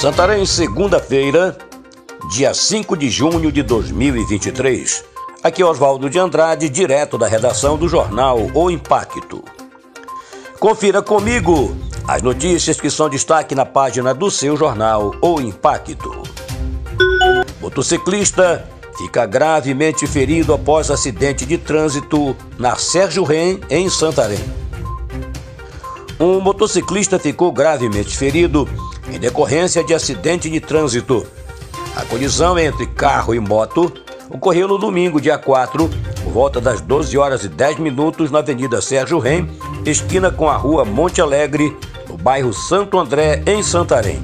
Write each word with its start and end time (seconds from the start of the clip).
Santarém, 0.00 0.46
segunda-feira, 0.46 1.58
dia 2.30 2.54
5 2.54 2.96
de 2.96 3.10
junho 3.10 3.52
de 3.52 3.62
2023. 3.62 5.04
Aqui 5.42 5.60
é 5.60 5.66
Oswaldo 5.66 6.08
de 6.08 6.18
Andrade, 6.18 6.70
direto 6.70 7.18
da 7.18 7.26
redação 7.26 7.76
do 7.76 7.86
jornal 7.86 8.50
O 8.54 8.70
Impacto. 8.70 9.44
Confira 10.58 11.02
comigo 11.02 11.76
as 12.08 12.22
notícias 12.22 12.80
que 12.80 12.88
são 12.88 13.10
destaque 13.10 13.54
na 13.54 13.66
página 13.66 14.14
do 14.14 14.30
seu 14.30 14.56
jornal 14.56 15.14
O 15.20 15.38
Impacto. 15.38 16.22
Motociclista 17.60 18.66
fica 18.96 19.26
gravemente 19.26 20.06
ferido 20.06 20.54
após 20.54 20.90
acidente 20.90 21.44
de 21.44 21.58
trânsito 21.58 22.34
na 22.58 22.74
Sérgio 22.74 23.22
Ren, 23.22 23.58
em 23.68 23.90
Santarém. 23.90 24.59
Um 26.20 26.38
motociclista 26.38 27.18
ficou 27.18 27.50
gravemente 27.50 28.14
ferido 28.14 28.68
em 29.10 29.18
decorrência 29.18 29.82
de 29.82 29.94
acidente 29.94 30.50
de 30.50 30.60
trânsito. 30.60 31.26
A 31.96 32.04
colisão 32.04 32.58
entre 32.58 32.86
carro 32.86 33.34
e 33.34 33.40
moto 33.40 33.90
ocorreu 34.28 34.68
no 34.68 34.76
domingo, 34.76 35.18
dia 35.18 35.38
4, 35.38 35.88
por 36.22 36.30
volta 36.30 36.60
das 36.60 36.82
12 36.82 37.16
horas 37.16 37.42
e 37.42 37.48
10 37.48 37.78
minutos 37.78 38.30
na 38.30 38.40
Avenida 38.40 38.82
Sérgio 38.82 39.18
Rem, 39.18 39.48
esquina 39.86 40.30
com 40.30 40.46
a 40.46 40.56
Rua 40.58 40.84
Monte 40.84 41.22
Alegre, 41.22 41.74
no 42.06 42.18
bairro 42.18 42.52
Santo 42.52 42.98
André, 42.98 43.42
em 43.46 43.62
Santarém. 43.62 44.22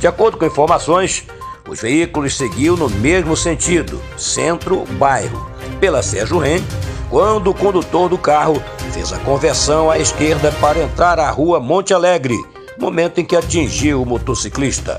De 0.00 0.06
acordo 0.06 0.38
com 0.38 0.46
informações, 0.46 1.26
os 1.68 1.82
veículos 1.82 2.38
seguiam 2.38 2.74
no 2.74 2.88
mesmo 2.88 3.36
sentido, 3.36 4.00
centro-bairro, 4.16 5.46
pela 5.78 6.02
Sérgio 6.02 6.38
Rem, 6.38 6.64
quando 7.12 7.50
o 7.50 7.54
condutor 7.54 8.08
do 8.08 8.16
carro 8.16 8.54
fez 8.90 9.12
a 9.12 9.18
conversão 9.18 9.90
à 9.90 9.98
esquerda 9.98 10.50
para 10.52 10.82
entrar 10.82 11.18
à 11.18 11.28
Rua 11.30 11.60
Monte 11.60 11.92
Alegre, 11.92 12.42
momento 12.80 13.20
em 13.20 13.24
que 13.24 13.36
atingiu 13.36 14.00
o 14.00 14.06
motociclista. 14.06 14.98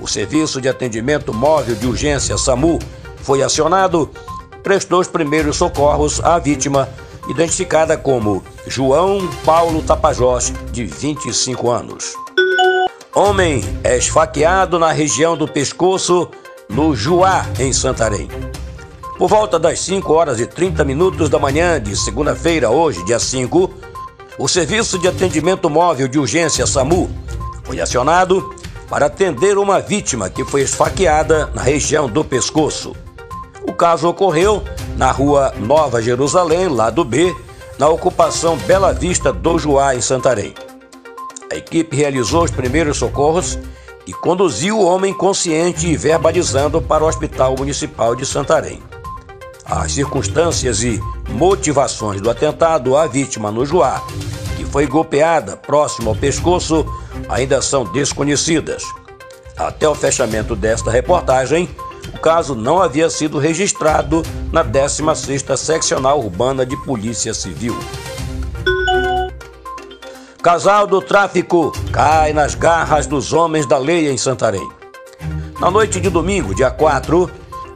O 0.00 0.08
Serviço 0.08 0.60
de 0.60 0.68
Atendimento 0.68 1.32
Móvel 1.32 1.76
de 1.76 1.86
Urgência 1.86 2.36
SAMU 2.36 2.80
foi 3.18 3.40
acionado, 3.40 4.10
prestou 4.64 4.98
os 4.98 5.06
primeiros 5.06 5.56
socorros 5.56 6.20
à 6.24 6.40
vítima, 6.40 6.88
identificada 7.28 7.96
como 7.96 8.42
João 8.66 9.30
Paulo 9.44 9.80
Tapajós, 9.80 10.52
de 10.72 10.84
25 10.84 11.70
anos. 11.70 12.14
Homem 13.14 13.62
é 13.84 13.96
esfaqueado 13.96 14.76
na 14.76 14.90
região 14.90 15.36
do 15.36 15.46
pescoço, 15.46 16.28
no 16.68 16.96
Juá, 16.96 17.46
em 17.60 17.72
Santarém. 17.72 18.28
Por 19.22 19.28
volta 19.28 19.56
das 19.56 19.78
5 19.78 20.12
horas 20.12 20.40
e 20.40 20.46
30 20.48 20.84
minutos 20.84 21.28
da 21.28 21.38
manhã 21.38 21.80
de 21.80 21.94
segunda-feira, 21.94 22.70
hoje, 22.70 23.04
dia 23.04 23.20
5, 23.20 23.70
o 24.36 24.48
Serviço 24.48 24.98
de 24.98 25.06
Atendimento 25.06 25.70
Móvel 25.70 26.08
de 26.08 26.18
Urgência 26.18 26.66
SAMU 26.66 27.08
foi 27.62 27.80
acionado 27.80 28.52
para 28.88 29.06
atender 29.06 29.58
uma 29.58 29.78
vítima 29.78 30.28
que 30.28 30.44
foi 30.44 30.62
esfaqueada 30.62 31.46
na 31.54 31.62
região 31.62 32.08
do 32.08 32.24
pescoço. 32.24 32.96
O 33.62 33.72
caso 33.72 34.08
ocorreu 34.08 34.64
na 34.96 35.12
rua 35.12 35.54
Nova 35.56 36.02
Jerusalém, 36.02 36.66
lado 36.66 37.04
B, 37.04 37.32
na 37.78 37.88
ocupação 37.88 38.56
Bela 38.56 38.92
Vista 38.92 39.32
do 39.32 39.56
Juá, 39.56 39.94
em 39.94 40.00
Santarém. 40.00 40.52
A 41.48 41.54
equipe 41.54 41.94
realizou 41.94 42.42
os 42.42 42.50
primeiros 42.50 42.96
socorros 42.96 43.56
e 44.04 44.12
conduziu 44.12 44.80
o 44.80 44.84
homem 44.84 45.14
consciente 45.14 45.86
e 45.86 45.96
verbalizando 45.96 46.82
para 46.82 47.04
o 47.04 47.06
Hospital 47.06 47.54
Municipal 47.56 48.16
de 48.16 48.26
Santarém. 48.26 48.82
As 49.74 49.92
circunstâncias 49.92 50.82
e 50.82 51.00
motivações 51.30 52.20
do 52.20 52.28
atentado 52.28 52.94
à 52.94 53.06
vítima 53.06 53.50
no 53.50 53.64
Juá, 53.64 54.02
que 54.54 54.66
foi 54.66 54.86
golpeada 54.86 55.56
próximo 55.56 56.10
ao 56.10 56.14
pescoço, 56.14 56.84
ainda 57.26 57.62
são 57.62 57.84
desconhecidas. 57.84 58.82
Até 59.56 59.88
o 59.88 59.94
fechamento 59.94 60.54
desta 60.54 60.90
reportagem, 60.90 61.70
o 62.12 62.18
caso 62.18 62.54
não 62.54 62.82
havia 62.82 63.08
sido 63.08 63.38
registrado 63.38 64.22
na 64.52 64.62
16ª 64.62 65.56
Seccional 65.56 66.20
Urbana 66.20 66.66
de 66.66 66.76
Polícia 66.84 67.32
Civil. 67.32 67.74
Casal 70.42 70.86
do 70.86 71.00
tráfico 71.00 71.72
cai 71.90 72.34
nas 72.34 72.54
garras 72.54 73.06
dos 73.06 73.32
homens 73.32 73.64
da 73.64 73.78
lei 73.78 74.10
em 74.10 74.18
Santarém. 74.18 74.68
Na 75.58 75.70
noite 75.70 75.98
de 75.98 76.10
domingo, 76.10 76.54
dia 76.54 76.70
4, 76.70 77.30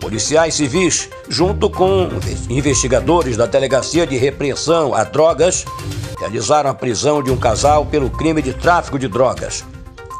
policiais 0.07 0.55
civis, 0.55 1.11
junto 1.29 1.69
com 1.69 2.09
investigadores 2.49 3.37
da 3.37 3.45
Delegacia 3.45 4.07
de 4.07 4.17
Repressão 4.17 4.95
a 4.95 5.03
Drogas, 5.03 5.65
realizaram 6.21 6.71
a 6.71 6.75
prisão 6.75 7.21
de 7.21 7.33
um 7.33 7.37
casal 7.37 7.85
pelo 7.85 8.09
crime 8.09 8.41
de 8.41 8.53
tráfico 8.53 9.01
de 9.01 9.09
drogas. 9.09 9.65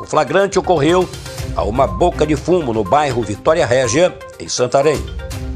O 0.01 0.05
flagrante 0.05 0.59
ocorreu 0.59 1.09
a 1.55 1.63
uma 1.63 1.87
boca 1.87 2.27
de 2.27 2.35
fumo 2.35 2.75
no 2.75 2.83
bairro 2.83 3.23
Vitória 3.23 3.65
Régia, 3.65 4.13
em 4.41 4.49
Santarém. 4.49 5.01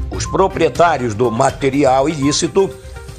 Os 0.09 0.25
proprietários 0.25 1.13
do 1.13 1.29
material 1.29 2.07
ilícito 2.07 2.69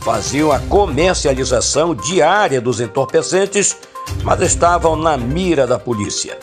faziam 0.00 0.50
a 0.50 0.60
comercialização 0.60 1.94
diária 1.94 2.58
dos 2.58 2.80
entorpecentes, 2.80 3.76
mas 4.24 4.40
estavam 4.40 4.96
na 4.96 5.18
mira 5.18 5.66
da 5.66 5.78
polícia. 5.78 6.38